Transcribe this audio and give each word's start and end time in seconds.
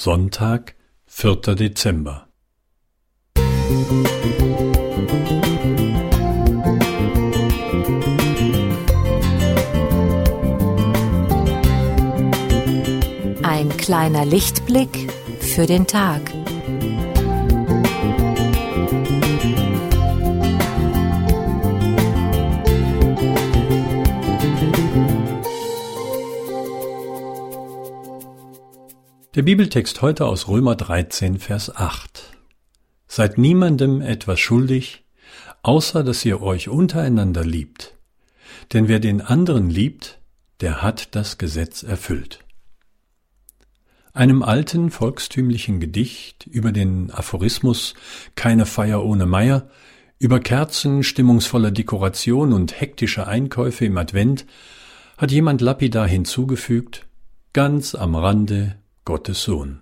Sonntag, 0.00 0.76
4. 1.06 1.56
Dezember. 1.56 2.28
Ein 13.42 13.76
kleiner 13.76 14.24
Lichtblick 14.24 15.12
für 15.40 15.66
den 15.66 15.88
Tag. 15.88 16.20
Der 29.34 29.42
Bibeltext 29.42 30.00
heute 30.00 30.24
aus 30.24 30.48
Römer 30.48 30.74
13, 30.74 31.38
Vers 31.38 31.76
8. 31.76 32.30
Seid 33.06 33.36
niemandem 33.36 34.00
etwas 34.00 34.40
schuldig, 34.40 35.04
außer 35.62 36.02
dass 36.02 36.24
ihr 36.24 36.40
euch 36.40 36.70
untereinander 36.70 37.44
liebt. 37.44 37.98
Denn 38.72 38.88
wer 38.88 39.00
den 39.00 39.20
anderen 39.20 39.68
liebt, 39.68 40.18
der 40.62 40.80
hat 40.80 41.14
das 41.14 41.36
Gesetz 41.36 41.82
erfüllt. 41.82 42.38
Einem 44.14 44.42
alten 44.42 44.90
volkstümlichen 44.90 45.78
Gedicht 45.78 46.46
über 46.46 46.72
den 46.72 47.10
Aphorismus 47.10 47.92
Keine 48.34 48.64
Feier 48.64 49.04
ohne 49.04 49.26
Meier, 49.26 49.68
über 50.18 50.40
Kerzen, 50.40 51.02
stimmungsvolle 51.02 51.70
Dekoration 51.70 52.54
und 52.54 52.80
hektische 52.80 53.26
Einkäufe 53.26 53.84
im 53.84 53.98
Advent 53.98 54.46
hat 55.18 55.30
jemand 55.32 55.60
lapidar 55.60 56.08
hinzugefügt, 56.08 57.06
ganz 57.52 57.94
am 57.94 58.16
Rande 58.16 58.78
Gottes 59.08 59.42
Sohn. 59.42 59.80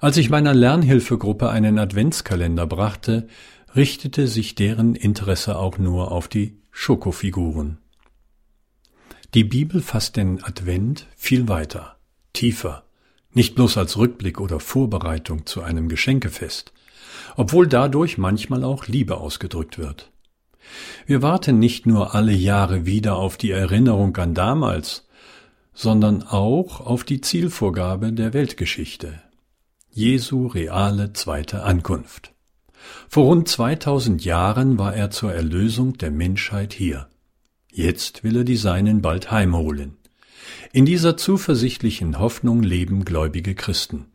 Als 0.00 0.16
ich 0.16 0.30
meiner 0.30 0.54
Lernhilfegruppe 0.54 1.50
einen 1.50 1.78
Adventskalender 1.78 2.66
brachte, 2.66 3.28
richtete 3.76 4.28
sich 4.28 4.54
deren 4.54 4.94
Interesse 4.94 5.58
auch 5.58 5.76
nur 5.76 6.10
auf 6.10 6.26
die 6.26 6.56
Schokofiguren. 6.70 7.76
Die 9.34 9.44
Bibel 9.44 9.82
fasst 9.82 10.16
den 10.16 10.42
Advent 10.42 11.06
viel 11.18 11.48
weiter, 11.48 11.98
tiefer, 12.32 12.84
nicht 13.34 13.54
bloß 13.56 13.76
als 13.76 13.98
Rückblick 13.98 14.40
oder 14.40 14.58
Vorbereitung 14.58 15.44
zu 15.44 15.60
einem 15.60 15.90
Geschenkefest, 15.90 16.72
obwohl 17.36 17.66
dadurch 17.66 18.16
manchmal 18.16 18.64
auch 18.64 18.86
Liebe 18.86 19.18
ausgedrückt 19.18 19.76
wird. 19.76 20.10
Wir 21.04 21.20
warten 21.20 21.58
nicht 21.58 21.84
nur 21.84 22.14
alle 22.14 22.32
Jahre 22.32 22.86
wieder 22.86 23.16
auf 23.16 23.36
die 23.36 23.50
Erinnerung 23.50 24.16
an 24.16 24.32
damals, 24.32 25.06
sondern 25.78 26.24
auch 26.24 26.80
auf 26.80 27.04
die 27.04 27.20
Zielvorgabe 27.20 28.12
der 28.12 28.34
Weltgeschichte. 28.34 29.22
Jesu 29.88 30.48
reale 30.48 31.12
zweite 31.12 31.62
Ankunft. 31.62 32.32
Vor 33.08 33.26
rund 33.26 33.46
2000 33.46 34.24
Jahren 34.24 34.76
war 34.76 34.92
er 34.92 35.12
zur 35.12 35.32
Erlösung 35.32 35.96
der 35.96 36.10
Menschheit 36.10 36.72
hier. 36.72 37.08
Jetzt 37.70 38.24
will 38.24 38.38
er 38.38 38.42
die 38.44 38.56
Seinen 38.56 39.02
bald 39.02 39.30
heimholen. 39.30 39.98
In 40.72 40.84
dieser 40.84 41.16
zuversichtlichen 41.16 42.18
Hoffnung 42.18 42.64
leben 42.64 43.04
gläubige 43.04 43.54
Christen. 43.54 44.06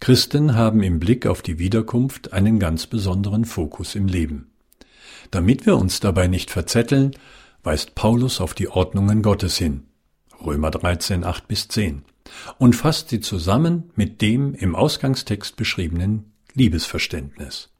Christen 0.00 0.54
haben 0.54 0.82
im 0.82 1.00
Blick 1.00 1.26
auf 1.26 1.42
die 1.42 1.58
Wiederkunft 1.58 2.32
einen 2.32 2.58
ganz 2.58 2.86
besonderen 2.86 3.44
Fokus 3.44 3.94
im 3.94 4.06
Leben. 4.06 4.52
Damit 5.30 5.66
wir 5.66 5.76
uns 5.76 6.00
dabei 6.00 6.28
nicht 6.28 6.50
verzetteln, 6.50 7.14
weist 7.62 7.94
Paulus 7.94 8.40
auf 8.40 8.54
die 8.54 8.68
Ordnungen 8.68 9.20
Gottes 9.20 9.58
hin. 9.58 9.82
Römer 10.44 10.70
13, 10.70 11.24
8 11.24 11.48
bis 11.48 11.68
10 11.68 12.02
und 12.58 12.74
fasst 12.74 13.08
sie 13.08 13.20
zusammen 13.20 13.90
mit 13.94 14.22
dem 14.22 14.54
im 14.54 14.74
Ausgangstext 14.74 15.56
beschriebenen 15.56 16.32
Liebesverständnis. 16.54 17.70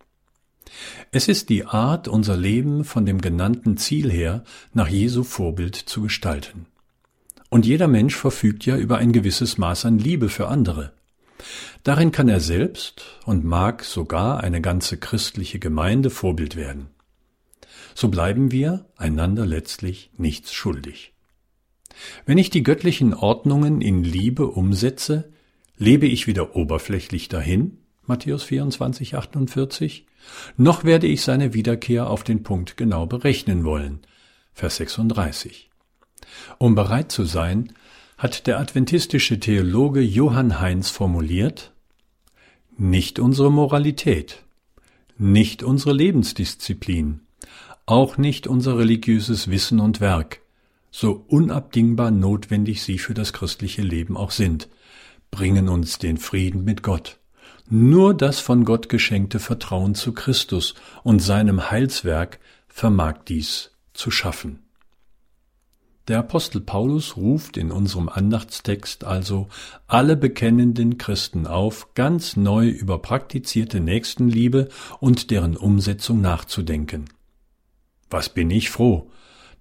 Es 1.10 1.28
ist 1.28 1.48
die 1.48 1.66
Art, 1.66 2.08
unser 2.08 2.36
Leben 2.36 2.84
von 2.84 3.04
dem 3.04 3.20
genannten 3.20 3.76
Ziel 3.76 4.10
her 4.10 4.44
nach 4.72 4.88
Jesu 4.88 5.24
Vorbild 5.24 5.76
zu 5.76 6.02
gestalten. 6.02 6.66
Und 7.50 7.66
jeder 7.66 7.88
Mensch 7.88 8.16
verfügt 8.16 8.64
ja 8.64 8.76
über 8.76 8.96
ein 8.96 9.12
gewisses 9.12 9.58
Maß 9.58 9.84
an 9.84 9.98
Liebe 9.98 10.30
für 10.30 10.48
andere. 10.48 10.92
Darin 11.82 12.12
kann 12.12 12.28
er 12.28 12.40
selbst 12.40 13.04
und 13.26 13.44
mag 13.44 13.84
sogar 13.84 14.40
eine 14.40 14.60
ganze 14.60 14.96
christliche 14.96 15.58
Gemeinde 15.58 16.08
Vorbild 16.10 16.56
werden. 16.56 16.88
So 17.94 18.08
bleiben 18.08 18.52
wir 18.52 18.86
einander 18.96 19.44
letztlich 19.44 20.10
nichts 20.16 20.54
schuldig. 20.54 21.12
Wenn 22.26 22.38
ich 22.38 22.50
die 22.50 22.62
göttlichen 22.62 23.14
Ordnungen 23.14 23.80
in 23.80 24.04
Liebe 24.04 24.46
umsetze, 24.46 25.30
lebe 25.76 26.06
ich 26.06 26.26
weder 26.26 26.56
oberflächlich 26.56 27.28
dahin, 27.28 27.78
Matthäus 28.04 28.42
24, 28.44 29.16
48, 29.16 30.06
noch 30.56 30.84
werde 30.84 31.06
ich 31.06 31.22
seine 31.22 31.54
Wiederkehr 31.54 32.10
auf 32.10 32.24
den 32.24 32.42
Punkt 32.42 32.76
genau 32.76 33.06
berechnen 33.06 33.64
wollen, 33.64 34.00
Vers 34.52 34.76
36. 34.76 35.70
Um 36.58 36.74
bereit 36.74 37.12
zu 37.12 37.24
sein, 37.24 37.72
hat 38.18 38.46
der 38.46 38.60
adventistische 38.60 39.40
Theologe 39.40 40.00
Johann 40.00 40.60
Heinz 40.60 40.90
formuliert, 40.90 41.72
nicht 42.76 43.18
unsere 43.18 43.50
Moralität, 43.50 44.44
nicht 45.18 45.62
unsere 45.62 45.92
Lebensdisziplin, 45.92 47.20
auch 47.86 48.18
nicht 48.18 48.46
unser 48.46 48.78
religiöses 48.78 49.50
Wissen 49.50 49.80
und 49.80 50.00
Werk, 50.00 50.41
so 50.92 51.24
unabdingbar 51.26 52.12
notwendig 52.12 52.82
sie 52.82 52.98
für 52.98 53.14
das 53.14 53.32
christliche 53.32 53.82
Leben 53.82 54.16
auch 54.16 54.30
sind, 54.30 54.68
bringen 55.32 55.68
uns 55.68 55.98
den 55.98 56.18
Frieden 56.18 56.62
mit 56.62 56.82
Gott. 56.82 57.18
Nur 57.68 58.14
das 58.14 58.38
von 58.38 58.64
Gott 58.64 58.88
geschenkte 58.88 59.40
Vertrauen 59.40 59.94
zu 59.94 60.12
Christus 60.12 60.74
und 61.02 61.20
seinem 61.20 61.70
Heilswerk 61.70 62.38
vermag 62.68 63.24
dies 63.26 63.70
zu 63.94 64.10
schaffen. 64.10 64.60
Der 66.08 66.18
Apostel 66.18 66.60
Paulus 66.60 67.16
ruft 67.16 67.56
in 67.56 67.70
unserem 67.70 68.08
Andachtstext 68.08 69.04
also 69.04 69.48
alle 69.86 70.16
bekennenden 70.16 70.98
Christen 70.98 71.46
auf, 71.46 71.94
ganz 71.94 72.36
neu 72.36 72.68
über 72.68 72.98
praktizierte 72.98 73.80
Nächstenliebe 73.80 74.68
und 74.98 75.30
deren 75.30 75.56
Umsetzung 75.56 76.20
nachzudenken. 76.20 77.06
Was 78.10 78.28
bin 78.28 78.50
ich 78.50 78.68
froh, 78.68 79.10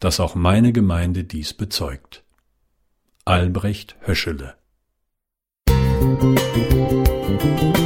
dass 0.01 0.19
auch 0.19 0.35
meine 0.35 0.73
Gemeinde 0.73 1.23
dies 1.23 1.53
bezeugt. 1.53 2.23
Albrecht 3.23 3.95
Höschele 4.01 4.55
Musik 6.09 7.80